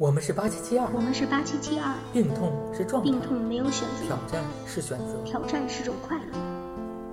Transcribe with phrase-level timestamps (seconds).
[0.00, 4.06] 我们是八七七二，我们是八七七二，病痛是状态，病痛没有选择。
[4.06, 5.22] 挑，战是选择。
[5.26, 6.38] 挑战是种快乐。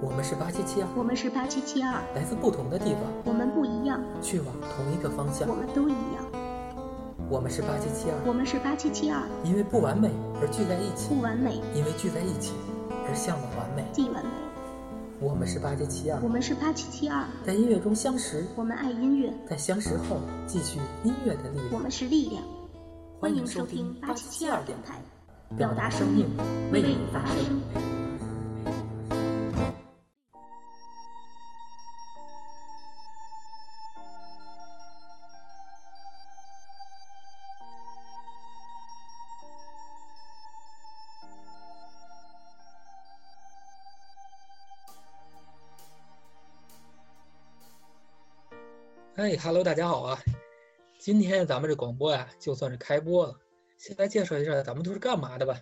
[0.01, 5.49] 我们是八七七二，我们是八七七二，来自不同的地方，我们不一样，去往同一个方向。
[5.49, 5.53] 我。
[5.53, 6.23] 们都一样。
[7.29, 10.09] 我们是八七七二，我们是八七七二，因为不完美
[10.39, 11.13] 而聚在一起。
[11.13, 11.59] 不，完美。
[11.75, 12.53] 因为聚在一起。
[13.05, 13.83] 而向往完美。
[13.91, 14.31] 既完美。
[15.19, 16.21] 我们是八七七二。
[16.23, 21.73] 我，们是八七七二，在音乐中相识，我们爱音乐，在相识后继续音乐的力量。
[21.73, 21.79] 我。
[21.79, 22.41] 们是力量。
[23.19, 25.01] 欢迎收听八七七二电台，
[25.57, 26.27] 表达生命，
[26.71, 27.61] 为你发声。
[49.15, 50.19] 哎哈喽，大家好啊！
[51.07, 53.39] 今天咱们这广播呀，就算是开播了。
[53.77, 55.61] 先来介绍一下咱们都是干嘛的吧。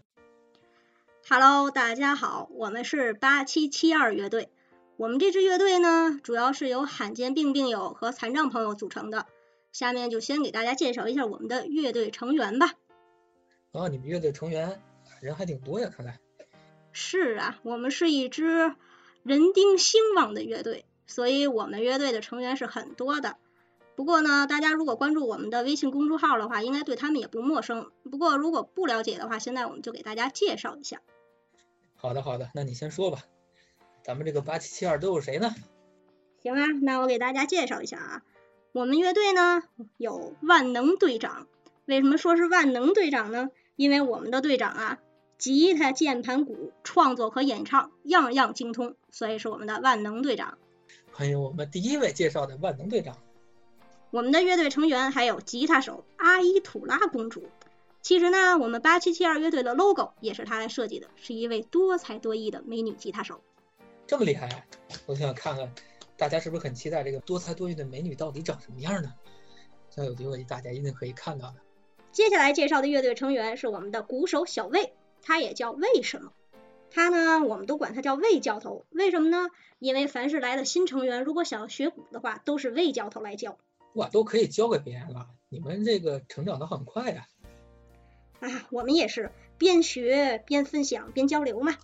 [1.29, 4.49] Hello，大家好，我们是八七七二乐队。
[4.97, 9.27] 我们这支乐队呢，主要是由罕见病病友和残障朋友组成的。
[9.71, 12.71] 下面就先给大家介绍一下我们的乐队成员吧。
[13.71, 14.81] 啊，你们乐队成员
[15.21, 16.19] 人还挺多呀，看来。
[16.91, 18.73] 是啊，我们是一支
[19.21, 23.37] 人丁兴旺的乐队，所以我们乐队的成员是很多的。
[23.95, 27.91] 不过呢，大家如果关注我们的微信公众号的话，应该对他们也不陌生。
[28.03, 31.01] 不过如果不了解的话，现在我们就给大家介绍一下。
[31.95, 33.23] 好的，好的，那你先说吧。
[34.03, 35.55] 咱们这个八七七二都有谁呢？
[36.43, 38.23] 行啊，那我给大家介绍一下啊。
[38.73, 39.63] 我们乐队呢
[39.97, 41.47] 有万能队长，
[41.85, 43.49] 为什么说是万能队长呢？
[43.77, 44.99] 因为我们的队长啊，
[45.37, 50.57] 吉他、键盘、鼓创作和演唱样样精通，所以是我们的万能队长。
[51.13, 53.17] 欢迎我们第一位介绍的万能队长。
[54.11, 57.49] 我们的乐队成员还有吉他手阿依土拉公主。
[58.01, 63.41] 其实呢，我们八七七二乐队的 logo 也是她来设计的，是一位多才多艺的美女吉他手。
[64.05, 64.63] 这么厉害啊！
[65.07, 65.73] 我想看看
[66.15, 69.11] 大家是不是很期待这个多才多艺的美女到底长什么样呢？
[69.89, 71.55] 将有机会大家一定可以看到的。
[72.11, 74.93] 接下来介绍的乐队成员是我们的鼓手小魏，
[75.23, 76.31] 他也叫为什么？
[76.91, 78.85] 他呢，我们都管他叫魏教头。
[78.91, 79.49] 为什么呢？
[79.79, 83.57] 因为凡是来的新成员，如果想要学鼓的话，都是魏教头来教。
[83.95, 87.27] 哇，都可以交给别人了，你们这个成长的很快呀！
[88.39, 91.75] 啊，我们也是边学边分享边交流嘛。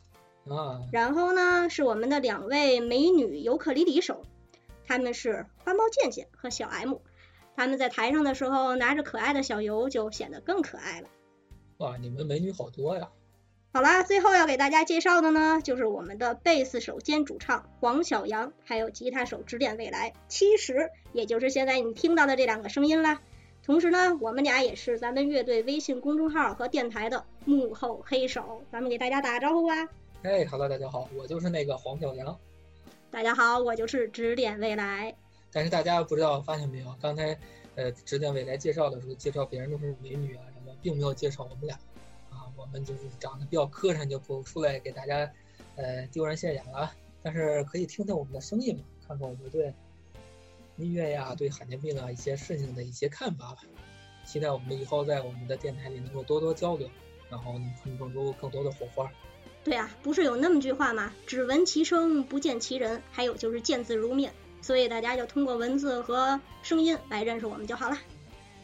[0.50, 4.24] 啊，然后呢，是我们的两位美女尤克里里手，
[4.86, 6.96] 她们是花猫健健和小 M。
[7.56, 11.08] 她们在台上的时候拿着可爱的小尤，就显得更可爱了。
[11.78, 13.10] 哇，你们美女好多呀！
[13.74, 23.22] 好啦，最后要给大家介绍的呢，就是我们的贝斯手兼主唱黄小阳，还有吉他手指点未来其实，也就是现在你听到的这两个声音啦。
[23.64, 29.88] 同时呢，我们俩也是咱们乐队微信公众号和电台的幕后黑手，咱们给大家打个招呼吧。
[30.24, 32.38] 哎哈喽，大家好，我就是那个黄小阳。
[33.10, 35.16] 大家好，我就是指点未来。
[35.54, 37.40] 但是大家不知道发现没有，刚才
[37.76, 41.80] 呃指点未来介绍的时候，介绍别人都是美女啊什么，并没有介绍我们俩啊，
[42.62, 45.30] 我们就是长得比较磕碜，就不出来给大家
[45.76, 46.94] 呃丢人现眼了。
[47.24, 49.74] 但是可以听听我们的声音嘛，看看我们对
[50.78, 53.64] 音乐呀、对罕见病啊一些事情的一些看法吧。
[54.26, 56.88] 期待我们以后在我们的电台里能够多多交流，
[57.30, 59.12] 然后能碰撞出更多的火花。
[59.64, 61.12] 对啊，不是有那么句话吗？
[61.28, 63.02] 只闻其声，不见其人。
[63.12, 67.98] 还有就是见字如面，所以大家就通过文字和声音来认识我们就好了。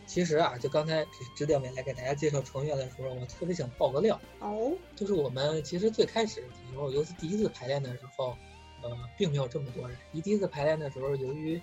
[0.07, 4.19] 其实啊，就刚才指指点未来给大家介绍成员的时候，我特别想爆个料。
[4.39, 8.35] 哦，就是我们其实最开始的时候，尤其第一次排练的时候，
[8.81, 9.95] 呃，并没有这么多人。
[10.13, 11.61] 一第一次排练的时候，由于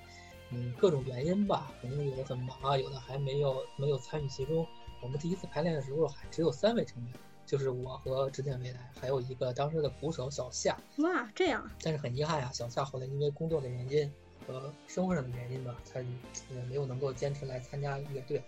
[0.51, 4.67] 嗯各种原因吧，可能有的很忙啊，有的还没有没有参与其中。
[5.01, 7.13] 我们第一次排练的时候还只有三位成员，
[7.47, 10.77] 就是我和指点未来，还有一个当时的鼓手小夏。
[10.99, 14.13] 哇，这样啊，但是很遗憾啊、小夏后来因为工作的原因
[14.47, 18.43] 和生活上的原因吧，他也没有能够坚持来参加乐队。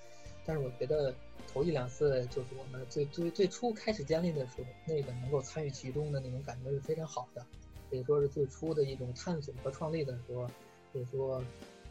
[0.45, 1.13] 但是我觉得
[1.53, 7.45] 头一两次就是我们最最最初开始建立的时候，那个能够参与其中的那种感觉是非常好的，
[7.91, 10.49] 可以说是最初的一种探索和创立的时候，
[10.93, 11.43] 所以说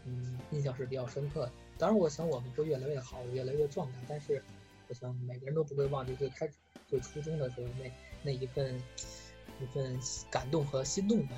[0.06, 1.52] 嗯印象是比较深刻的。
[1.78, 4.42] 当然，我想我们会越来越好，越来越壮大，但是
[4.88, 6.54] 我想每个人都不会忘记最开始
[6.88, 7.92] 最初中的时候那
[8.24, 8.82] 那一份
[9.60, 10.00] 一份
[10.32, 11.36] 感动和心动吧。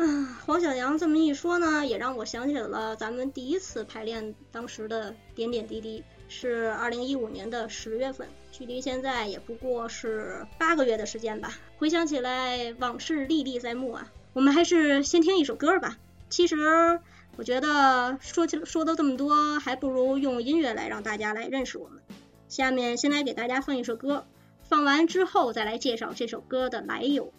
[0.00, 11.52] 啊，黄小阳这么一说呢，也让我想起了咱们第一次排练当时的点点滴滴，是二零一五年的十月份，距离现在也不过是八个月的时间吧。
[11.76, 14.10] 回想起来，往事历历在目啊。
[14.32, 15.98] 我们还是先听一首歌吧。
[16.30, 17.00] 其实
[17.36, 22.00] 我觉得说起说到这么多，还不如用音乐来让大家来认识我们。
[22.48, 24.24] 下面先来给大家放一首歌，
[24.62, 27.32] 放完之后再来介绍这首歌的来由。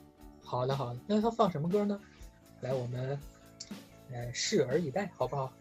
[0.44, 2.00] 好的，好的，那他放什么歌呢？
[2.62, 3.20] 来，我们
[4.12, 5.52] 呃拭而以待，好不好？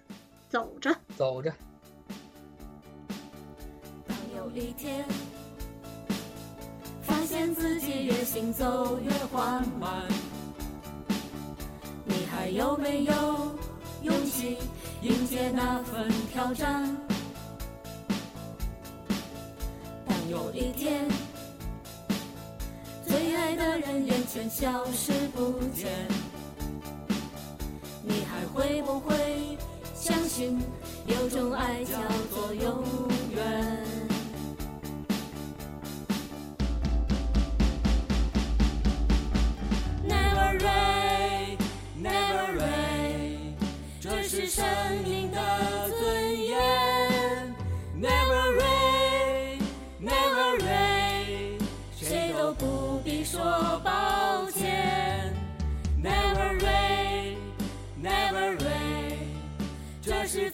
[0.51, 1.51] 走着，走着。
[4.07, 5.07] 当有一天
[7.01, 10.07] 发现自己越行走越缓慢，
[12.05, 13.59] 你还有没有
[14.03, 14.59] 勇气
[15.01, 16.95] 迎接那份挑战？
[20.07, 21.09] 当有一天，
[23.07, 25.89] 最爱的人眼前消失不见，
[28.55, 29.57] 会不会
[29.95, 30.59] 相信
[31.07, 31.95] 有种爱叫
[32.35, 32.85] 做永
[33.35, 33.90] 远？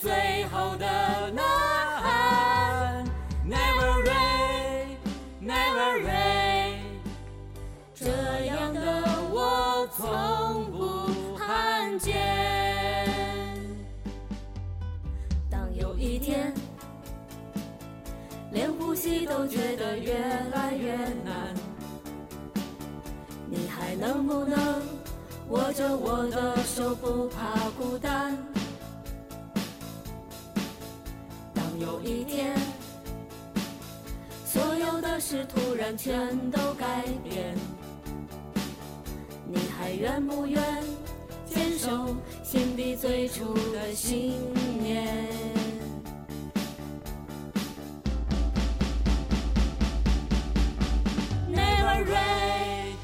[0.06, 0.86] 最后的
[1.32, 1.42] 呐
[2.00, 3.04] 喊。
[3.44, 6.78] Never rain，Never rain，
[7.92, 8.06] 这
[8.44, 12.14] 样的我从不罕见。
[15.50, 16.54] 当有一天。
[18.52, 20.14] 连呼吸都觉得越
[20.54, 20.94] 来越
[21.24, 21.52] 难，
[23.50, 24.82] 你还能不能
[25.48, 28.38] 握着我的手不怕孤单？
[32.06, 32.54] 一天
[34.44, 37.52] 所有的事突然全都改变，
[39.50, 40.62] 你还愿不愿
[41.44, 42.14] 坚守
[42.44, 44.34] 心底最初的信
[44.80, 45.04] 念
[51.50, 52.94] ？Never rain,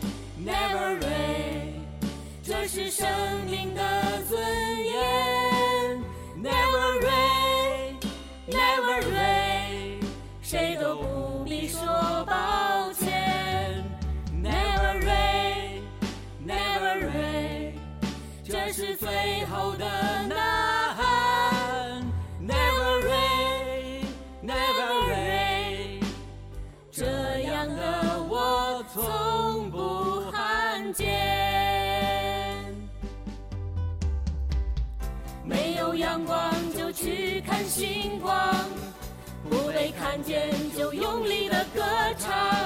[0.46, 1.72] never rain，
[2.44, 3.08] 这是生
[3.46, 3.71] 命
[19.22, 19.84] 这是最后的
[20.28, 20.34] 呐
[20.96, 22.02] 喊。
[22.44, 26.04] Never rain，Never rain，。
[26.90, 27.06] 这
[27.40, 31.06] 样的我从不罕见。
[35.44, 38.52] 没有阳光就去看星光，
[39.48, 41.82] 不被看见就用力的歌
[42.18, 42.61] 唱。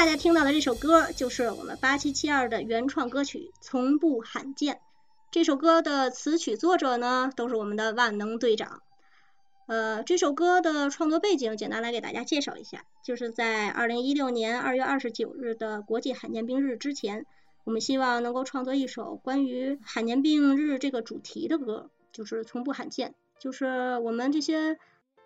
[0.00, 4.76] 大家听到的这首歌就是我们八七七二的原创歌曲《从不罕见》。
[5.30, 8.80] 这首歌的词曲作者呢，都是我们的万能队长。
[9.66, 17.26] 呃，这首歌的创作背景，简单来给大家介绍一下，就是在二零一六年二月二十九日的国际罕见病日之前，
[17.64, 23.14] 我们希望能够创作一首关于罕见病日这个主题的歌，就是从不罕见。
[23.38, 24.78] 就是我们这些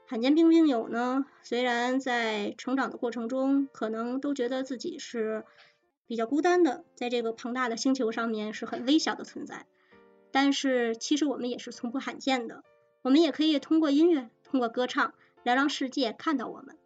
[0.07, 5.45] 罕见病病友呢，虽然在成长的过程中，可能都觉得自己是
[6.07, 9.67] 比较孤单的，在这个庞大的星球上面是很微小的存在，
[10.31, 12.63] 但是其实我们也是从不罕见的。
[13.03, 16.77] 我们也可以通过音乐，通过歌唱，来让世界看到我们。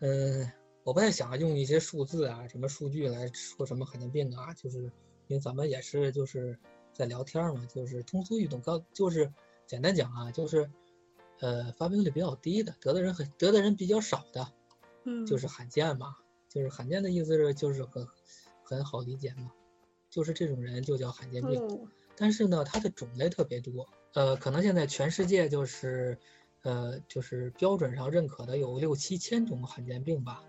[0.00, 0.50] 嗯，
[0.84, 4.78] 我不太想用一些数字啊、什么数据来说什么罕见病啊，就是
[5.26, 6.58] 因为咱们也是就是
[6.92, 9.32] 在聊天嘛，就是通俗易懂，高就是
[9.66, 10.68] 简单讲啊，就是
[11.42, 14.50] 呃发病率比较低的，得的人很得的人比较少的，
[15.04, 16.16] 嗯，就是罕见嘛，
[16.48, 18.06] 就是罕见的意思是就是很
[18.62, 19.52] 很好理解嘛，
[20.08, 21.60] 就是这种人就叫罕见病。
[21.60, 21.80] 哦，
[22.16, 23.86] 但是呢，它的种类特别多。
[24.14, 26.18] 呃，可能现在全世界就是，
[26.62, 30.44] 呃，就是标准上认可的有六七千种罕见病吧。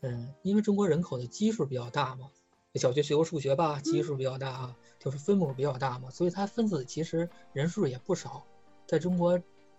[0.00, 2.30] 嗯，因为中国人口的基数比较大嘛，
[2.74, 8.44] 小学学过数学吧，基数比较大啊，就是分母比较大嘛，所以它分子其实人数也不少。
[8.86, 9.38] 在中国，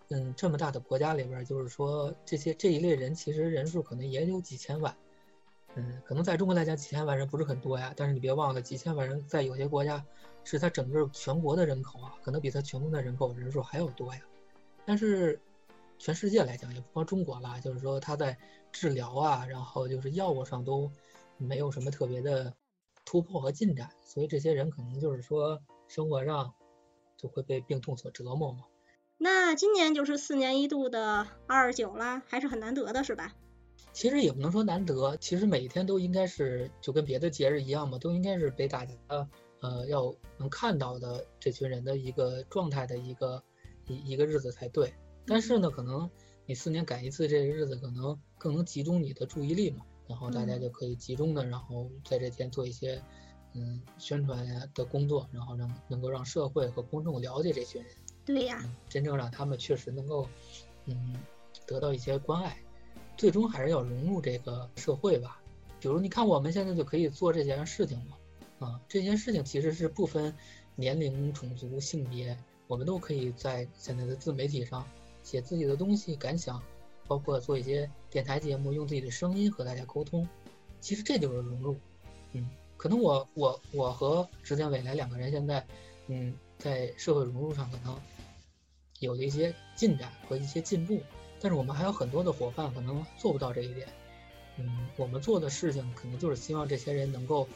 [0.09, 4.95] 嗯，这么大的国家里边，就是说这些这一类人其实人数可能也有几千万。
[5.75, 10.03] 嗯，可能在中国来讲，几千万人不是很多呀，但是你别忘了，几千万人在有些国家
[10.43, 14.21] 是他整个全国的人口啊，可能比他全国的人口人数还要多呀。
[14.85, 15.39] 但是
[15.99, 18.35] 全世界来讲，也不光中国啦，就是说他在
[18.71, 20.89] 治疗啊，然后就是药物上都
[21.37, 22.51] 没有什么特别的
[23.03, 26.53] 突破和进展，所以这些人可能就是说生活上
[27.17, 28.63] 就会被病痛所折磨嘛。
[29.19, 33.33] 那今年就是四年一度的二九啦，还是很难得的，是吧？
[33.91, 38.93] 其实也不能说难得，其实每一天都应该是就跟别的节日一样嘛，都应该是被大家
[39.59, 43.41] 呃要能看到的这群人的一个状态的一个
[43.87, 44.93] 一一个日子才对。
[45.25, 46.07] 但是呢，可能
[46.45, 53.01] 你四年赶一次这个日子，可能更能集中你的注意力嘛，然后大家就可以集中的，然后在这天做一些
[53.55, 57.91] 嗯宣传呀的工作，然后让能够让社会和公众了解这群人。
[58.27, 60.27] 对呀，真正让他们确实能够，
[60.83, 61.15] 嗯，
[61.65, 62.57] 得到一些关爱，
[63.15, 65.41] 最终还是要融入这个社会吧。
[65.79, 70.35] 比如你看，我们现在就可以做这件事情嘛，啊，这件事情其实是不分
[70.75, 74.85] 年龄、种族、性别，我们都可以在现在的自媒体上
[75.23, 76.61] 写自己的东西、感想，
[77.07, 80.27] 包括做一些电台节目，用自己的声音和大家沟通。
[80.81, 81.77] 其实这就是融入，
[82.33, 85.65] 嗯，可能我我我和石建伟来两个人现在，
[86.07, 87.97] 嗯，在社会融入上可能。
[88.99, 91.01] 有了一些进展和一些进步，
[91.39, 93.87] 但是我们还有很多的伙伴可能做不到这一点。
[94.57, 97.47] 嗯，我们做的事情可能就是希望这些人能够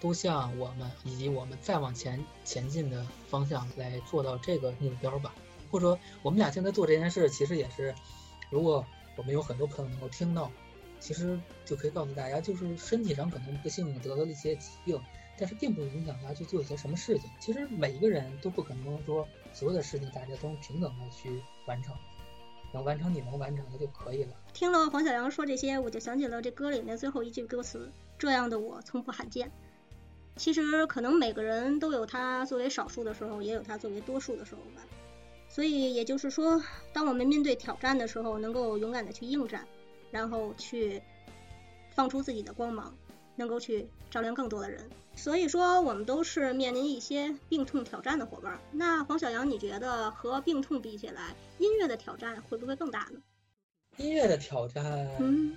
[0.00, 5.34] 都向我们以及我们再往前前进的方向来做到这个目标吧。
[5.70, 7.94] 或者说，我们俩现在做这件事，其实也是，
[8.50, 8.84] 如果
[9.16, 10.50] 我们有很多朋友能够听到，
[11.00, 15.00] 其实就可以告诉大家，就是身体上可能不幸得了一些疾病。
[15.38, 17.28] 但是并不影响他去做一些什么事情。
[17.40, 21.94] 其实每一个人都不可能说所有的事情大家都平等的去完成，
[22.72, 24.34] 能完成你能完成的就可以了。
[24.52, 29.50] 听了黄小阳说这些，我就想起了这歌里面最后一句歌词：“这样的我从不罕见。”
[30.36, 34.82] 其实可能每个人都有他作为少数的时候，也有他作为多数的时候吧。
[35.48, 36.62] 所以也就是说，
[36.94, 39.68] 当我们面对挑战的时候，能够勇敢的去应战，
[40.10, 41.02] 然后去
[41.90, 42.94] 放出自己的光芒，
[43.36, 44.88] 能够去照亮更多的人。
[45.14, 48.58] 所以说，我们都是面临一些病痛挑战的伙伴。
[48.72, 53.20] 那黄小阳，你觉得和病痛比起来，音乐的挑战会不会更大呢？
[53.98, 54.84] 音乐的挑战，
[55.20, 55.54] 嗯，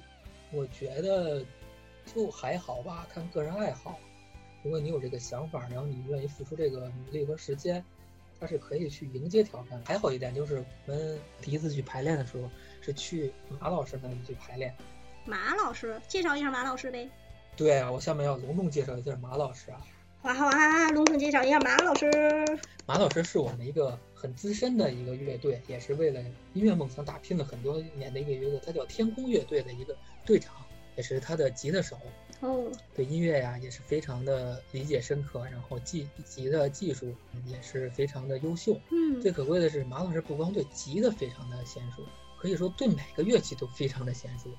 [0.51, 1.45] 我觉得
[2.13, 3.97] 就还好吧，看个人爱好。
[4.61, 7.81] 如果你有这个想法，然后你愿意付出这个努力和时间，
[8.39, 9.81] 它是可以去迎接挑战。
[9.85, 12.49] 还好一点就是我们第一次去排练的时候，
[12.81, 14.75] 是去马老师那里去排练。
[15.23, 17.09] 马老师，介绍一下马老师呗。
[17.55, 19.81] 对啊，我下面要隆重介绍一下马老师啊。
[20.23, 22.09] 哇哇，隆重介绍一下马老师。
[22.85, 26.19] 马老师是我们一个很资深的一个乐队，也是为了
[26.53, 29.95] 音乐梦想打拼了很多年的一个乐队，他叫天空乐队的一个
[30.25, 30.53] 队长，
[30.97, 31.97] 也是他的吉他手。
[32.41, 38.77] 哦，对音乐呀也是非常的理解深刻，然后技吉的技术也是非常的优秀。
[38.91, 42.03] 嗯，最可贵的是马老师不光对吉的非常的娴熟，
[42.39, 44.49] 可以说对每个乐器都非常的娴熟。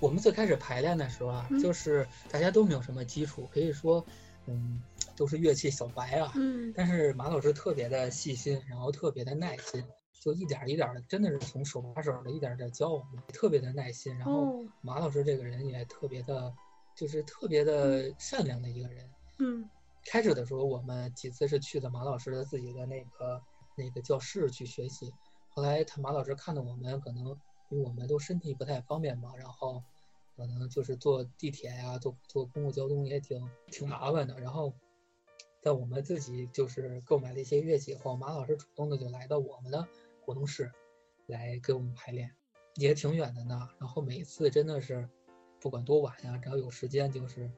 [0.00, 4.04] 我们最开始排练的时候啊，嗯就是大家都没有什么基础，可以说，
[4.46, 4.80] 嗯，
[5.16, 6.32] 都是乐器小白啊。
[6.36, 9.84] 嗯但是马老师特别的细心，然后特别的耐心，
[10.20, 14.16] 就一点儿一点的，真的是从手把手的一点儿的教我们，特别的耐心。
[14.16, 16.52] 然后哦马老师这个人也特别的，
[16.94, 19.10] 就是特别的善良的一个人。
[19.38, 19.68] 嗯
[20.10, 23.42] 开始的时候，我们几次是去的马老师的自己的那个
[23.76, 25.12] 那个教室去学习。
[25.50, 27.36] 后来他马老师看到我们可能
[27.70, 29.82] 因为我们都身体不太方便嘛，然后
[30.36, 34.38] 可能就是坐地铁呀、坐坐公共交通也挺挺麻烦的。
[34.40, 34.72] 然后
[35.60, 39.86] 在我们自己就是购买了一些乐器后，马老师主动的就来到我们的
[40.20, 40.72] 活动室
[41.26, 42.34] 来给我们排练，
[42.76, 43.68] 也挺远的呢。
[43.78, 45.08] 然后每次真的是
[45.60, 47.50] 不管多晚呀，只要有时间就是。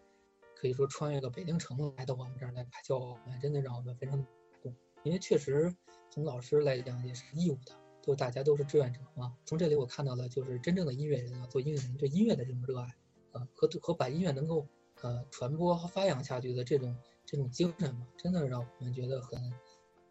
[0.56, 4.26] 可以说穿越个北京城来到我们这儿来教我们，真的让我们非常感
[4.62, 4.74] 动。
[5.04, 5.74] 因为确实
[6.10, 9.36] 从老师来讲也是义务的，就大家都是志愿者嘛。
[9.44, 12.94] 从这里我看到了，就是真正的音乐人啊，做音乐人对音乐的这种热爱，
[13.32, 14.66] 呃，和和把音乐能够
[15.02, 19.52] 呃传播和发扬下去的这种这种精神嘛，真的让我们觉得很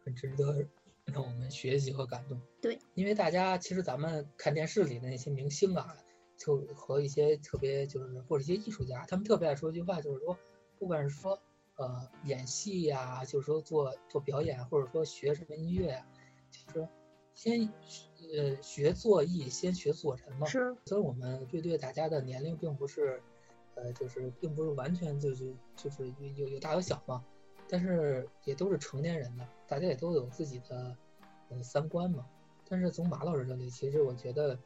[0.03, 0.65] 很值得
[1.05, 2.39] 让我们学习和感动。
[2.61, 5.95] 对，因为大家其实咱们看电视里的那些明星啊。
[6.41, 10.39] 就和一些特别就是或者一些艺术家，他们特别爱说一句话，就是说，
[10.77, 11.37] 不管是说
[11.75, 16.07] 呃演戏呀、就是说做做表演，或者说学什么音乐呀、
[16.49, 16.87] 就是
[17.39, 17.71] 先
[18.33, 20.45] 呃学做艺，先学做人嘛。
[20.45, 23.21] 是，虽然我们乐队大家的年龄并不是，
[23.75, 27.23] 呃，就是并不是完全就是就是有有有大有小嘛，
[27.69, 30.97] 但是也都是成年人了，大家也都有自己的
[31.47, 32.27] 呃三观嘛。
[32.67, 34.59] 但是从马老师这里，其实我觉得，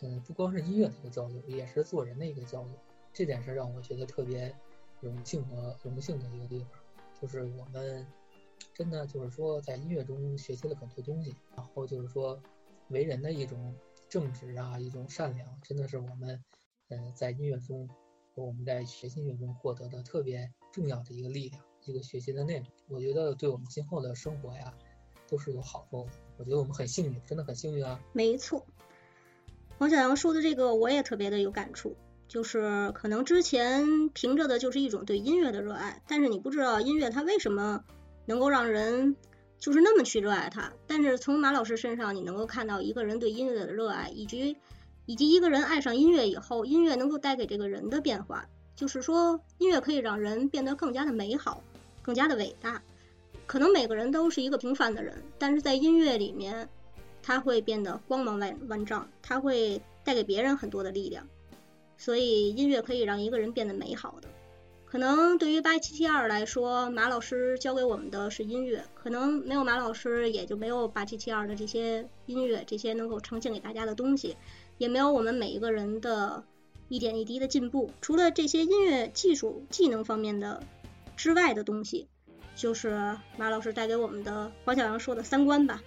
[0.00, 2.72] 嗯，不光是音乐的一个交流，也是做人的一个交流，
[3.12, 4.50] 这点是让我觉得特别
[5.02, 6.68] 荣幸和荣幸的一个地方，
[7.20, 8.06] 就是我们
[8.72, 12.40] 真的就是说在音乐中学习了很多东西，然后就是说
[12.88, 13.74] 为人的一种
[14.08, 16.42] 正直啊，一种善良，真的是我们
[16.88, 17.88] 嗯、呃在音乐中
[18.34, 22.66] 和我们在学习音乐中获得的特别重要的一个力量，一个学习的内容。
[22.88, 24.72] 我觉得对我们今后的生活呀
[25.28, 26.10] 都是有好处的。
[26.36, 28.00] 我觉得我们很幸运，真的很幸运啊。
[28.12, 28.66] 没错。
[29.78, 31.96] 黄小阳说的这个我也特别的有感触，
[32.28, 37.84] 就是可能之前凭着的就是一种对音乐的热爱，但是你不知道音乐它为什么
[38.26, 39.16] 能够让人
[39.58, 40.72] 就是那么去热爱它。
[40.86, 44.56] 但是从马老师身上，你能够看到一个人对音乐的热爱，以及
[45.06, 48.46] 以及一个人爱上音乐以后，音乐能够带给这个人的变化。
[48.76, 51.62] 就是说，音乐可以让人变得更加的美好，
[52.02, 52.82] 更加的伟大。
[53.46, 56.68] 可能每个人都是一个平凡的人，但是在音乐里面，
[57.22, 61.24] 他会变得光芒万万丈，他会带给别人很多的力量。
[61.96, 64.28] 所以音乐可以让一个人变得美好的。
[64.94, 74.36] 可能对于八七七二来说，马老师教给我们的是音乐，可能没有马老师，也就没有八七七二的这些音乐，这些能够呈现给大家的东西，
[74.78, 76.44] 也没有我们每一个人的
[76.88, 77.90] 一点一滴的进步。
[78.00, 80.62] 除了这些音乐技术技能方面的
[81.16, 82.06] 之外的东西，
[82.54, 85.82] 就是马老师带给我们的黄小阳说的三观吧，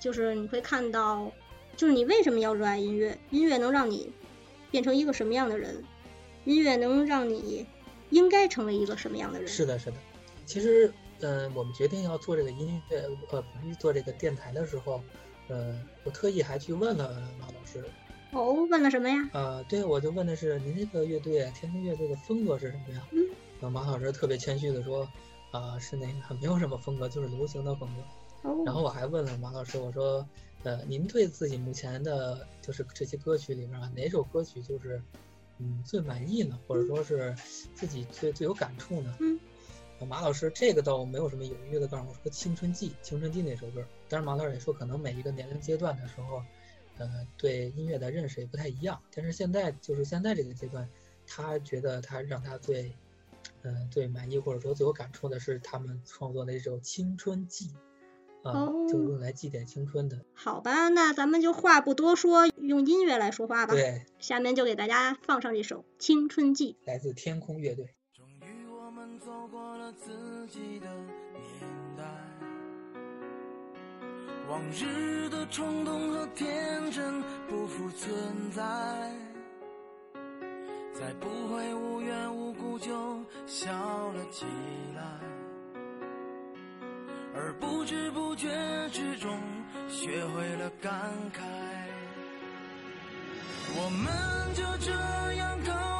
[0.00, 1.30] 就是你会看到，
[1.76, 4.10] 就是你为什么要热爱音乐，音乐能让你
[4.70, 5.84] 变成一个什么样的人，
[6.46, 7.66] 音乐能让你
[8.10, 9.48] 应该成为一个什么样的人。
[9.48, 9.96] 是的，是的。
[10.44, 13.42] 其实，嗯、我们决定要做这个音乐，呃，
[13.80, 15.00] 做这个电台的时候，
[15.48, 17.84] 呃，我特意还去问了马老师，
[18.32, 19.28] 哦，问了什么呀？
[19.32, 23.02] 啊，对，我就问的是您这个乐队天津乐队的风格是什么呀？
[23.12, 23.24] 嗯，
[23.60, 25.08] 然后马老师特别谦虚的说，
[25.50, 28.48] 啊，是那个没有什么风格，就是流行的风格。
[28.48, 30.24] 哦，然后我还问了马老师，我说，
[30.62, 35.02] 呃，您对自己目前的，就是这些歌曲里面啊，哪首歌曲就是，
[35.58, 36.58] 嗯，最满意呢？
[36.66, 37.34] 或者说是
[37.74, 39.16] 自己最最有感触呢？
[39.20, 39.40] 嗯，
[40.06, 43.82] 马老师这个倒没有什么犹豫的告诉我说《青春记》，《青春记》那首歌。
[44.08, 46.42] 当然，马老师也说，可能每一个年龄阶段的时候，
[46.98, 49.00] 呃，对音乐的认识也不太一样。
[49.14, 50.86] 但是现在就是现在这个阶段，
[51.26, 52.92] 他觉得他让他最，
[53.62, 57.68] 呃，最满意或者说最有感触的是他们创作的这首《青春记》。
[58.46, 60.24] 啊，哦就用来祭奠青春的。
[60.34, 63.74] 好吧，那咱们就话不多说，用音乐来说话吧。
[63.74, 66.76] 对，下面就给大家放上这首《青春记》。
[66.86, 67.94] 来自天空乐队。
[68.14, 71.42] 终于我们走过了自己的年
[71.96, 72.04] 代，
[74.48, 78.12] 往日的冲动和天真不复存
[78.50, 78.62] 在，
[80.94, 83.72] 再不会无缘无故就笑
[84.12, 84.44] 了起
[84.94, 85.15] 来，
[87.36, 88.48] 而不知不觉
[88.90, 89.38] 之中
[89.90, 90.90] 学会了感
[91.34, 91.42] 慨。
[93.78, 94.90] 我们就这
[95.34, 95.95] 样告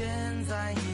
[0.00, 0.08] 现
[0.46, 0.89] 在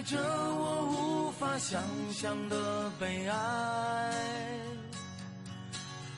[0.00, 3.34] 带着我无法想象的悲哀。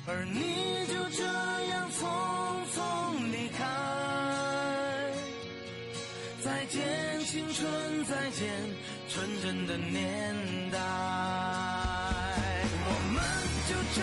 [0.06, 2.06] 而你就这样匆
[2.72, 2.78] 匆
[3.32, 3.66] 离开，
[6.44, 8.48] 再见青春，再见
[9.08, 10.32] 纯真的年
[10.70, 10.78] 代。
[12.86, 13.20] 我们
[13.68, 14.00] 就这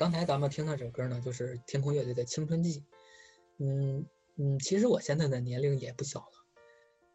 [0.00, 2.80] 刚才咱们听那首歌呢，就是天空乐队的《青春记》。
[3.58, 6.46] 嗯嗯，其实我现在的年龄也不小了，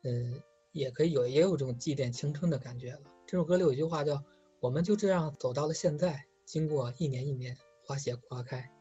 [0.04, 0.40] 嗯，
[0.72, 3.02] 也可以有也有这种祭奠青春的感觉了。
[3.26, 4.24] 这首歌里有一句话叫
[4.62, 8.72] “我们就这样走到了现在，经过一年一年，花谢花开”。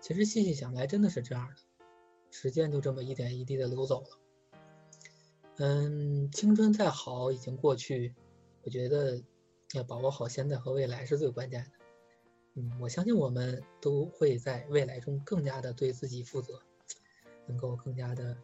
[0.00, 1.56] 其实细细想来，真的是这样的，
[2.30, 4.18] 时间就这么一点一滴的流走了。
[5.56, 8.14] 嗯，青春再好已经过去，
[8.62, 9.20] 我觉得
[9.72, 11.70] 要把握好现在和未来是最关键的。
[12.54, 16.60] 嗯，我相信我们都会在未来中更加的对自己负责，
[17.46, 18.36] 能够更加的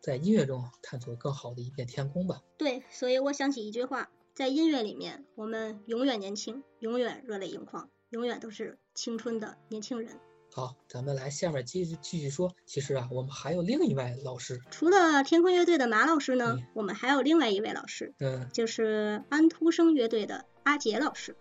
[0.00, 2.42] 在音乐中探索更好的一片天空吧。
[2.58, 10.20] 对，所以我想起一句话，在音乐里面，我们永远年轻，永远热泪盈眶，永远都是青春的年轻人。
[10.52, 12.54] 好，咱们来下面继续继续说。
[12.66, 21.36] 其实啊，我们还有另一位老师，除了天空乐队的马老师呢，嗯我们还有另外一位老师，嗯就是安徒生乐队的阿杰老师。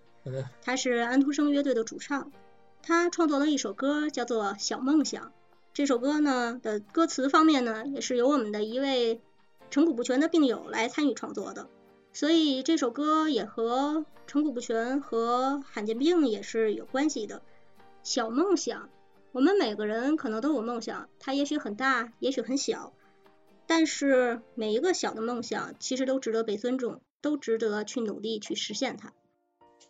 [0.62, 2.32] 他是安徒生乐队的主唱，
[2.82, 5.26] 他创作了一首歌叫做《小梦想》。
[5.74, 9.22] 这首歌呢的歌词方面呢，也是由我们的一位
[9.70, 11.68] 成骨不全的病友来参与创作的，
[12.14, 17.42] 所以这首歌也和成骨不全和罕见病也是有关系的。
[18.04, 18.90] 小梦想，
[19.32, 22.94] 我们每个人可能都有梦想，它也许很大，也许很小，
[23.68, 29.14] 但是每一个小的梦想其实都值得被尊重，都值得去努力去实现它。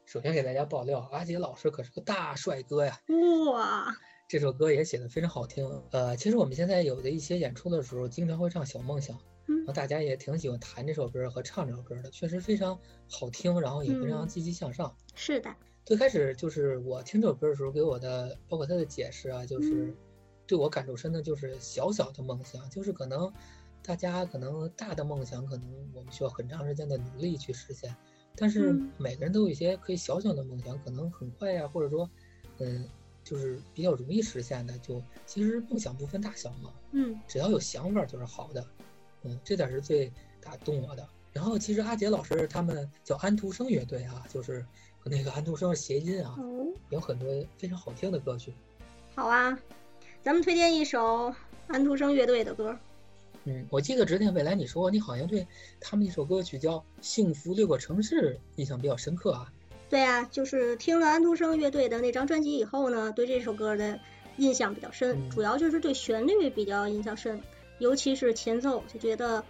[0.06, 3.00] 首先给大家爆料，阿杰老师可是个大帅哥呀。
[3.52, 3.96] 哇，
[4.28, 5.68] 这首歌也写的非常好听。
[5.92, 14.96] 呃，其实我们现在有的一些演出的时候，经常会唱《小梦想》，嗯然后大家也挺喜欢弹这首歌和唱这首歌的，确实非常好听，然后也非常嗯积极向上。
[15.16, 19.98] 是的，最开始就是我听这首歌的时候，给我的包括他的解释啊，就是嗯
[20.46, 23.34] 对我感触深的，就是小小的梦想，就是可能
[23.82, 27.96] 大家可能大的梦想，可能我们需要很长时间的努力去实现，
[28.36, 32.10] 但是嗯每个人都有一些可以小小的梦想，可能很快呀、或者说，
[32.60, 32.88] 嗯，
[33.24, 38.66] 就是比较容易实现的，就其实梦想不分大小嘛，嗯只要有想法就是好的，
[39.24, 41.08] 嗯，这点是最打动我的。
[41.34, 44.66] 然后其实阿杰老师他们叫安徒生乐队啊，就是
[45.00, 48.54] 和那个安徒生谐音啊，哦，有很多非常好听的歌曲。
[49.16, 49.58] 好啊，
[50.22, 51.34] 咱们推荐一首
[51.68, 52.78] 安徒生乐队的歌。
[53.46, 55.48] 嗯，我记得指点未来，你说你好像对
[55.80, 59.52] 他们一首歌曲叫《幸福六个城市》印象比较深刻啊。
[59.88, 64.00] 对啊，就是听了安徒生乐队的那张专辑以后呢，对这首歌的
[64.38, 67.40] 印象比较深，嗯主要就是对旋律比较印象深，
[67.78, 69.44] 尤其是前奏，就觉得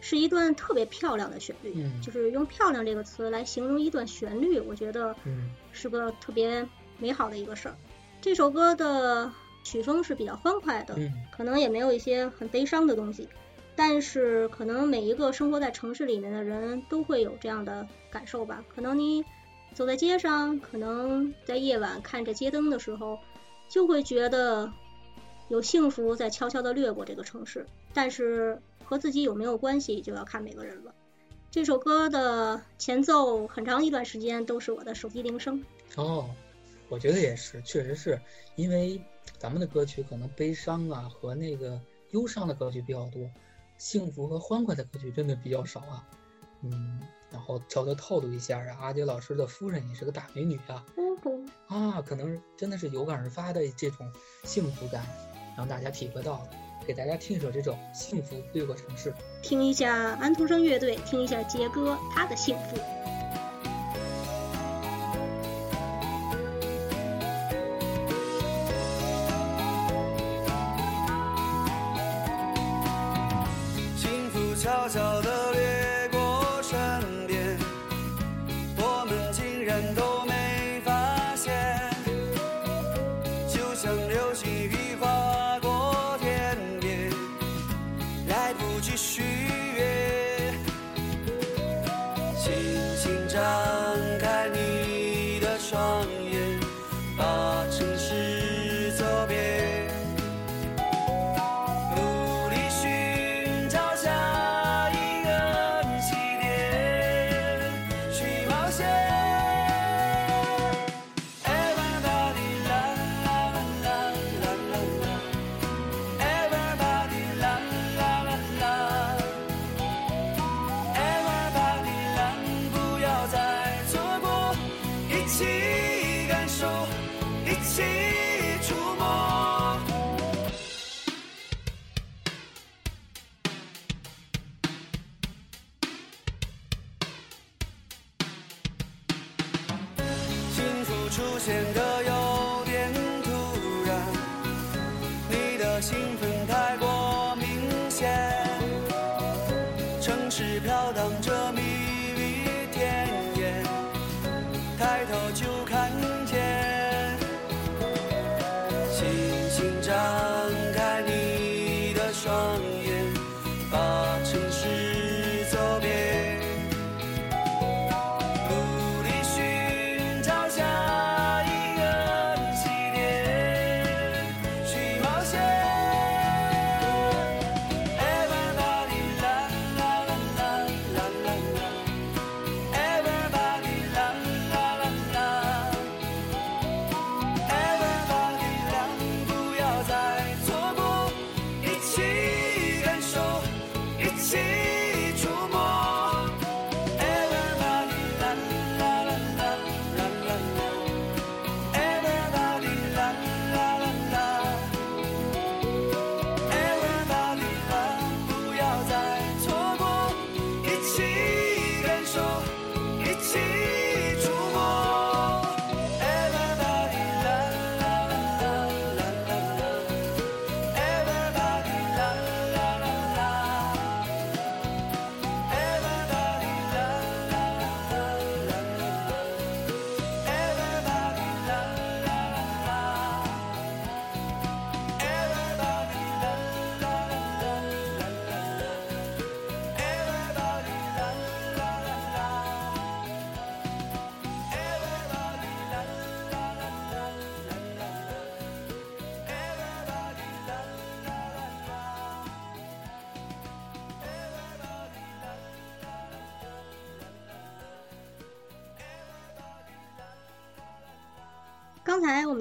[0.00, 1.72] 是一段特别漂亮的旋律。
[1.76, 7.76] 嗯就是用“漂亮”这个词来形容一段旋律，我觉得嗯是个特别美好的一个事儿。
[8.20, 9.30] 这首歌的
[9.66, 13.28] 曲风是比较欢快的，嗯可能也没有一些很悲伤的东西，
[13.74, 18.64] 但是可能每一个生活在城市里面的人都会有这样的感受吧。
[18.72, 19.24] 可能你
[19.74, 23.18] 走在街上，可能在夜晚看着街灯的时候，
[23.68, 24.72] 就会觉得
[25.48, 30.94] 有幸福在悄悄地掠过这个城市，但是和自己有没有关系，就要看每个人了。
[31.50, 35.64] 这首歌的前奏很长一段时间都是我的手机铃声。
[35.96, 36.30] 哦，
[36.88, 38.20] 我觉得也是，确实是
[38.54, 39.00] 因为
[39.38, 43.30] 咱们的歌曲可能悲伤啊和那个忧伤的歌曲比较多，
[43.78, 46.06] 幸福和欢快的歌曲真的比较少啊。
[46.62, 50.84] 嗯，然后悄悄透露一下啊，阿杰老师的夫人也是个大美女啊。
[51.68, 54.10] 啊，可能真的是有感而发的这种
[54.44, 55.04] 幸福感，
[55.56, 56.50] 让大家体会到了。
[56.86, 59.10] 给大家听一首这种《幸福六个城市》。
[59.42, 62.76] 听一下安徒生乐队，听一下杰哥他的幸福。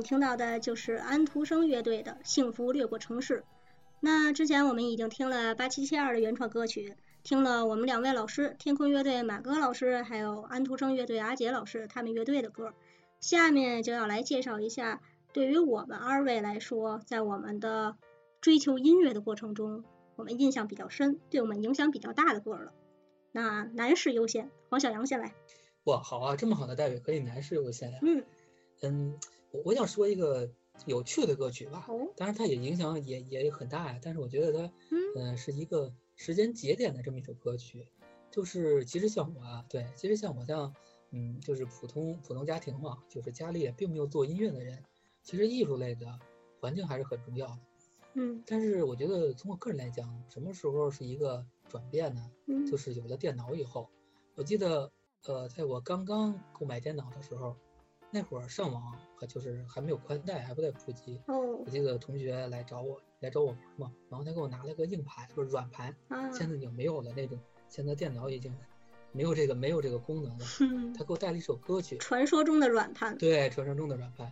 [0.05, 3.39] 听到的就是安徒生乐队的《幸福掠过城市》。
[3.99, 12.73] 那之前我们已经听了八七七二的原创歌曲，听了我们两位老师，天空乐队马哥老师，还有安徒生乐队阿杰老师他们乐队的歌。
[13.19, 15.01] 下面就要来介绍一下，
[15.33, 17.97] 对于我们二位来说，在我们的
[18.41, 19.83] 追求音乐的过程中，
[20.15, 22.71] 我们印象比较深，对我们影响比较大的歌了。
[23.31, 25.33] 那男士优先，黄小阳先来。
[25.85, 27.99] 哇，好啊，这么好的待遇可以男士优先呀。
[28.01, 28.23] 嗯，
[28.81, 29.17] 嗯，
[29.51, 30.49] 我我想说一个
[30.85, 37.87] 有趣的歌曲吧，哦，当然它也影响也也很大呀，但是我觉得它，嗯嗯、是一个时间节点的这么一首歌曲，
[38.31, 40.73] 就是其实像我啊，对，其实像我这样，
[41.11, 44.83] 嗯，就是普通普通家庭嘛，就是家里也并没有做音乐的人，
[45.23, 46.19] 其实艺术类的
[46.59, 47.59] 环境还是很重要的。
[48.17, 52.31] 嗯但是我觉得从我个人来讲，什么时候是一个转变呢？
[52.47, 53.89] 嗯，就是有了电脑以后，
[54.35, 54.89] 我记得，
[55.25, 57.57] 呃，在我刚刚购买电脑的时候，
[58.15, 61.19] 那会儿上网还就是还没有宽带，还不太普及。
[61.27, 68.55] 哦我记得同学来找我，来找我玩嘛，然后他给我拿了个硬盘，不是软盘，啊，现在已经没有了那种，现在电脑已经
[69.11, 70.45] 没有这个没有这个功能了。
[70.61, 74.31] 嗯他给我带了一首歌曲，传说中的软盘对，传说中的软盘，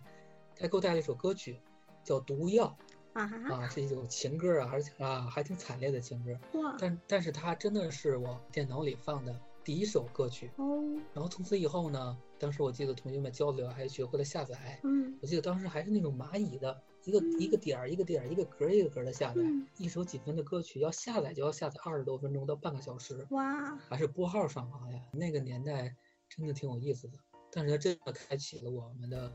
[0.56, 1.60] 他给我带了一首歌曲，
[2.06, 2.78] 叫《毒药
[3.12, 10.52] 啊》啊，是一首情歌啊，而且啊还挺惨烈的情歌，哇但但是它真的是我电脑里放的第一首歌曲。
[10.58, 10.84] 哦。
[11.14, 15.18] 然后从此以后呢，当时我记得同学们交流还学会了下载，嗯。
[15.22, 19.66] 我记得当时还是那种蚂蚁的一个一个点儿一个点儿一个格儿一个格儿的下载，嗯。
[19.78, 23.76] 一首几分的歌曲要下载就要下载二十多分钟到半个小时，哇。
[23.90, 25.02] 还是拨号上网呀。
[25.14, 25.96] 那个年代
[26.30, 27.18] 真的挺有意思的，
[27.52, 29.32] 但是它真的开启了我们的，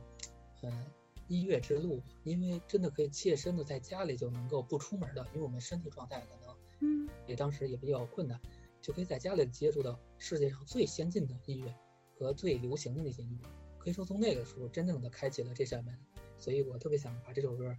[0.63, 0.85] 嗯，
[1.29, 7.09] 音乐之路，因为真的可以切身的在家里就能够不出门的，因为我们身体状态可能嗯。
[7.27, 8.41] 也当时也比较困难，
[8.81, 11.75] 就可以在家里接触到世界上最先进的音乐
[12.19, 13.49] 和最流行的那些音乐。
[13.79, 15.97] 可以说从那个时候真正的开启了这扇门，
[16.39, 17.77] 所以我特别想把这首歌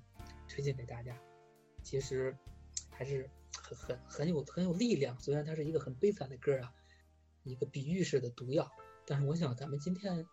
[0.48, 1.18] 推荐给大家。
[1.84, 2.36] 其实
[2.90, 6.74] 还是很很很有很有力量，虽然它是一个很悲惨的歌啊，
[7.44, 8.70] 一个比喻式的毒药，
[9.06, 10.26] 但是我想咱们今天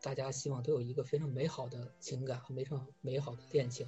[0.00, 3.86] 大家希望都有一个非常美好的情感和非常美好的恋情。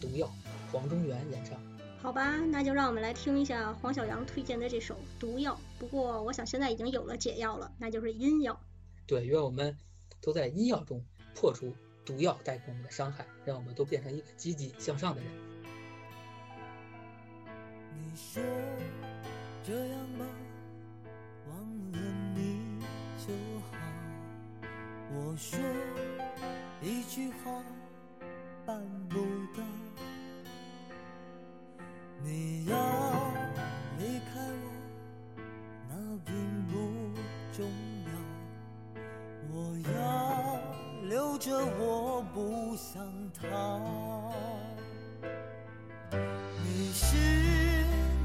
[0.00, 0.32] 毒药，
[0.72, 1.79] 黄中原演唱。
[2.02, 5.52] 好吧，那就让我们来听一下黄小阳推荐的这首《毒药》。
[5.78, 8.58] 不过我想现在已经有了解药了，那就是阴药。
[9.06, 9.76] 对，愿我们
[10.20, 15.30] 都在阴药中破除毒药带给我们的伤害，让我们都变成一个积极向上的人。
[17.94, 18.42] 你说
[19.62, 20.24] 这样吧，
[21.48, 21.58] 忘
[21.92, 21.98] 了
[22.34, 22.80] 你
[23.18, 23.32] 就
[23.70, 23.76] 好。
[25.12, 25.58] 我说
[26.82, 27.62] 一句话，
[32.22, 32.76] 你要
[33.98, 35.42] 离开我，
[35.88, 36.34] 那并
[36.66, 36.72] 不
[37.52, 37.66] 重
[38.06, 38.10] 要。
[39.50, 39.54] 我
[39.94, 40.60] 要
[41.08, 43.02] 留着，我不想
[43.32, 43.42] 逃。
[46.62, 47.16] 你是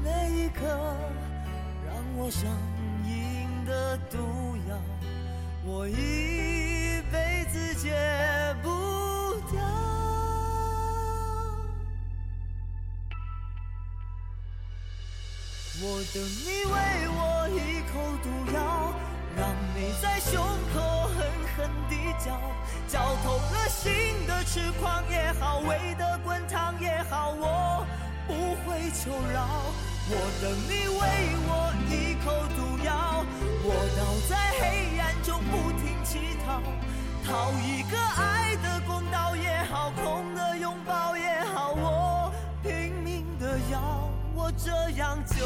[0.04, 0.66] 那一颗
[1.86, 2.50] 让我上
[3.06, 4.18] 瘾的毒
[4.68, 4.78] 药，
[5.64, 6.25] 我一。
[16.14, 18.92] 等你喂我一口毒药，
[19.36, 20.40] 让你在胸
[20.72, 22.38] 口狠狠地嚼，
[22.88, 27.86] 嚼透了心的痴狂也好，胃的滚烫也好，我
[28.26, 28.32] 不
[28.64, 29.72] 会求饶。
[30.08, 31.02] 我等你喂
[31.48, 31.50] 我
[31.90, 33.24] 一口毒药，
[33.64, 36.62] 我倒在黑暗中不停乞讨，
[37.26, 41.35] 讨一个爱的公道也好，空的拥抱也
[44.52, 45.44] 这样就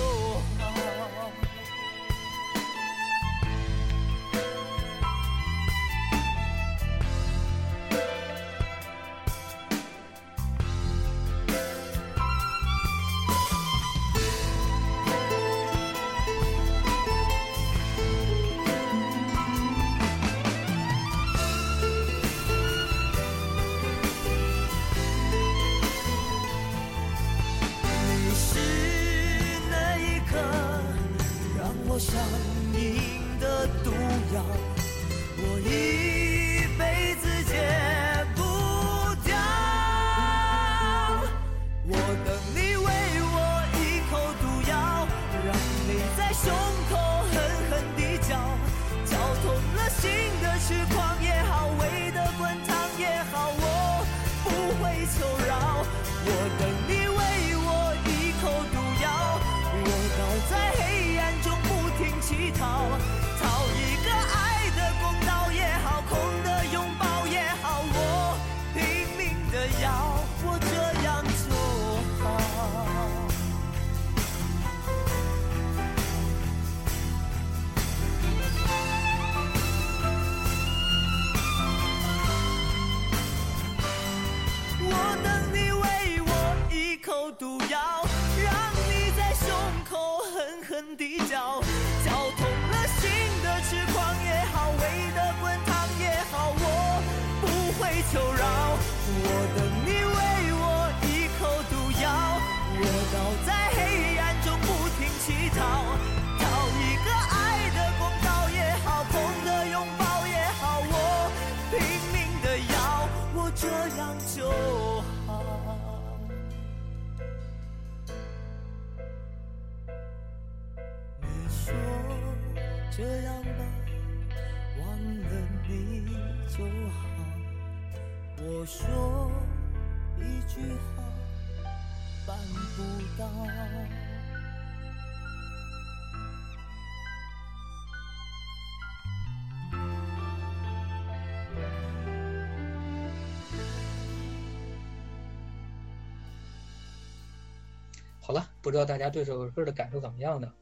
[148.30, 150.54] 好了，不知道大家对这首歌的感受怎么样呢？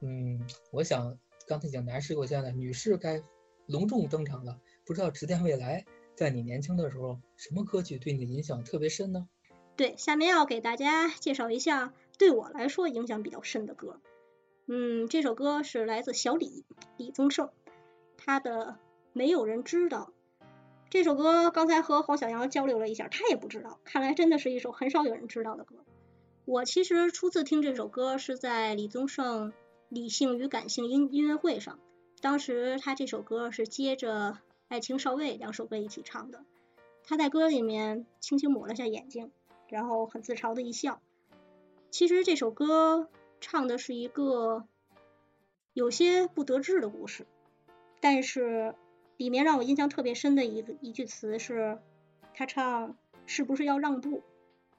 [0.00, 3.22] 嗯，我想刚才讲男士优先了，女士该
[3.66, 4.58] 隆重登场了。
[4.84, 5.84] 不知道指点未来，
[6.16, 9.28] 在你年轻的时候，什么歌曲对你的影响特别深呢？
[9.76, 14.00] 对，下面要给大家介绍一下对我来说影响比较深的歌。
[14.66, 16.64] 嗯，这首歌是来自小李
[16.96, 17.50] 李宗盛，
[18.16, 18.72] 他的
[19.12, 20.12] 《没有人知道》。
[20.90, 25.76] 这首歌刚才和黄小阳交流了一下，他也不知道，看来真的是一首很少有人知道的歌。
[26.48, 29.52] 我其实初次听这首歌是在李宗盛
[29.90, 31.78] 《理性与感性》音音乐会上，
[32.22, 34.32] 当时他这首歌是接着
[34.68, 36.46] 《爱情少尉》两首歌一起唱的。
[37.04, 39.30] 他在歌里面轻轻抹了下眼睛，
[39.68, 41.02] 然后很自嘲的一笑。
[41.90, 43.10] 其实这首歌
[43.42, 44.66] 唱的是一个
[45.74, 47.26] 有些不得志的故事，
[48.00, 48.74] 但是
[49.18, 51.78] 里面让我印象特别深的一个一句词是，
[52.32, 52.96] 他唱
[53.26, 54.22] 是不是要让步？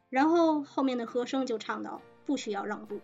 [0.09, 2.99] 然后后面的和声就唱到不需要让步。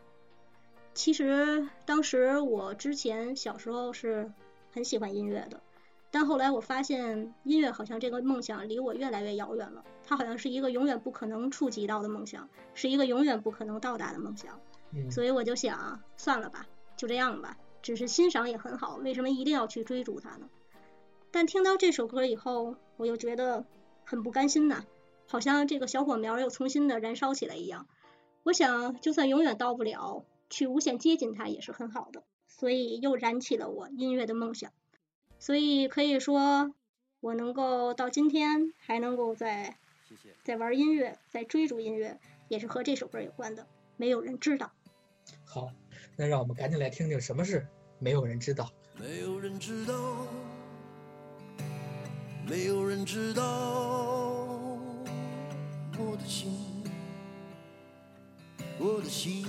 [0.94, 4.32] 其实当时我之前小时候是
[4.72, 5.62] 很喜欢音乐的，
[6.10, 14.60] 但后来我发现音乐好像这个梦想离我越来越遥远了，它好像是一个永远不可能触及到的梦想，是一个永远不可能到达的梦想。
[14.94, 20.50] 嗯，所以我就想，算了吧，就这样吧，只是欣赏也很好，为什么一定要去追逐它呢？
[21.32, 23.66] 但听到这首歌以后，我又觉得
[24.06, 24.86] 很不甘心呐，
[25.28, 27.88] 好像这个小火苗又重新的燃烧起来一样。
[28.44, 34.72] 我想，就算永远到不了，去无限接近它也是很好的，所以又燃起了我音乐的梦想。
[35.40, 36.74] 所以可以说，
[37.20, 39.78] 我能够到今天还能够在。
[40.44, 43.68] 在玩音乐，在追逐音乐，也是和这首歌有关的。
[43.98, 44.72] 没有人知道。
[45.44, 45.72] 好，
[46.16, 47.68] 那让我们赶紧来听听什么是
[48.00, 48.72] 没有人知道。
[48.98, 50.28] 没有人知道，
[52.48, 54.35] 没有人知道
[59.06, 59.46] 的心，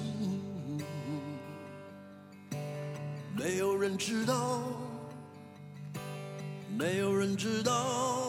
[3.35, 4.61] 没有人知道，
[6.77, 8.26] 没有人知道。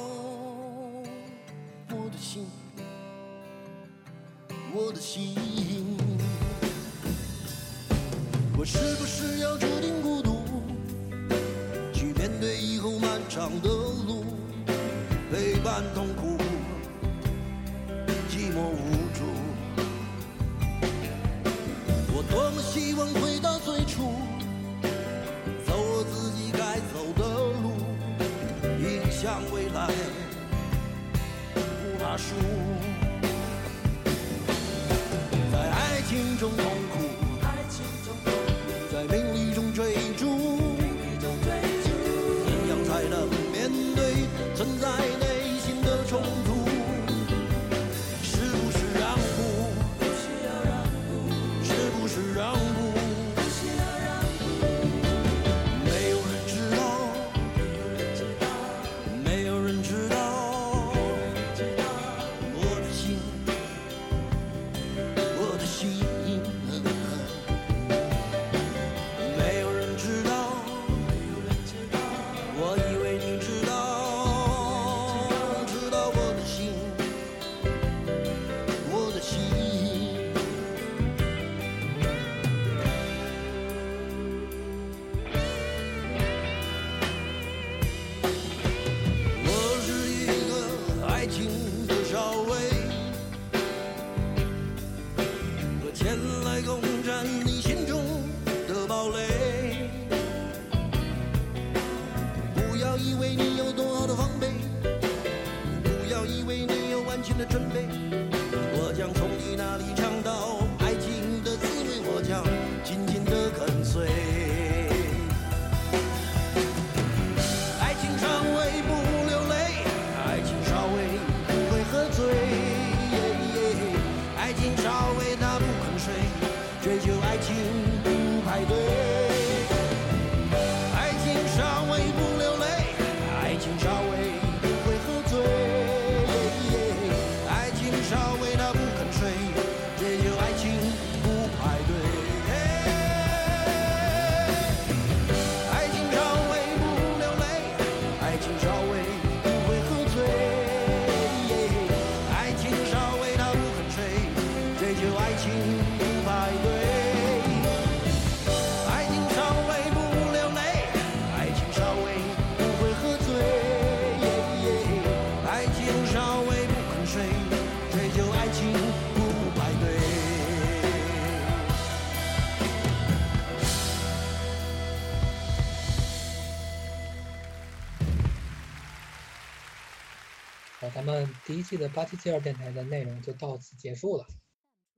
[181.67, 184.25] 们第一期的八七七二电台的内容就到此结束了。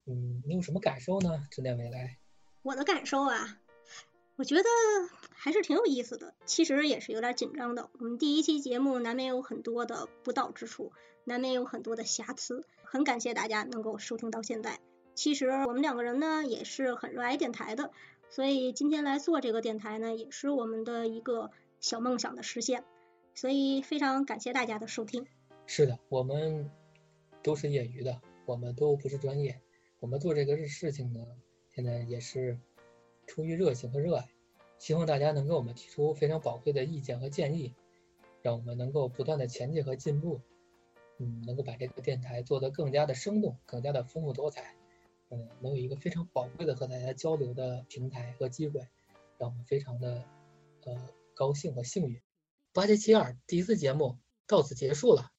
[0.06, 1.48] 嗯，你有什么感受呢？
[1.50, 2.18] 知念未来。
[2.62, 3.58] 我的感受啊，
[4.36, 4.64] 我觉得
[5.34, 7.90] 还是挺有意思的，其实也是有点紧张的。
[7.98, 10.92] 我们第一期节目难免有很多的不到之处，
[11.24, 14.80] 难免有很多的瑕疵，很感谢大家能够收听到现在。
[15.16, 17.92] 其实我们两个人呢也是很热爱电台的，
[18.30, 21.50] 所以今天来做这个电台呢，也是我们的一个
[21.80, 22.84] 小梦想的实现。
[23.36, 25.26] 所以非常感谢大家的收听。
[25.72, 26.68] 是的，我们
[27.44, 29.62] 都是业余的，我们都不是专业。
[30.00, 31.24] 我们做这个事情呢，
[31.70, 32.60] 现在也是
[33.28, 34.28] 出于热情和热爱，
[34.80, 37.76] 希望大家能给我们提出非常宝贵的意见和建议，
[38.42, 40.42] 让我们能够不断的前进和进步，
[41.20, 44.76] 嗯，能够把这个电台做得更加的生动，更加的丰富多彩，
[45.30, 48.88] 嗯，能有一个非常宝贵的和大家交流的平台和机会，
[49.38, 50.26] 让我们非常的
[50.86, 52.20] 呃高兴和幸运。
[52.74, 54.18] 八七七二第一次节目
[54.48, 55.32] 到此结束了，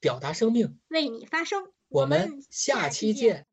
[0.00, 3.46] 表达生命，为你发声，我们下期见。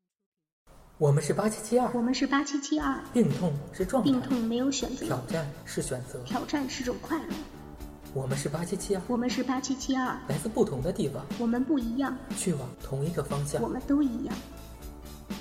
[0.98, 7.34] 我们是八七七二，我们是八七七二，病痛是状态，病痛没有选择，挑战是选择，挑战是种快乐。
[8.12, 14.34] 我们是八七七二，我们是八七七二，来自不同的地方，我们不一样，去往同一个方向，我们都一样。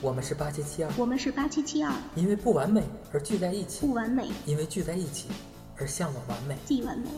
[0.02, 2.82] 我们是八七七二，我们是八七七二，因为不完美
[3.12, 5.28] 而聚在一起，不完美，因为聚在一起
[5.78, 6.58] 而向往完美。
[6.66, 7.10] 既完美。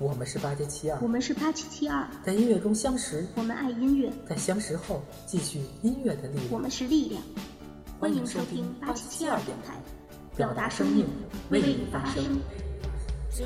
[0.00, 0.98] 我们是八七七二。
[1.02, 6.46] 我，们是八七七二，在音乐中相识，我们爱音乐，在相识后继续音乐的力量。
[6.50, 6.58] 我。
[6.58, 7.22] 们是力量。
[7.98, 9.74] 欢迎收听八七七二电台，
[10.34, 11.06] 表达生命，
[11.50, 12.24] 为你发声。
[13.30, 13.44] 这